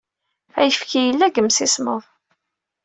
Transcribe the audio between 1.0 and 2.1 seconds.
yella deg yimsismeḍ.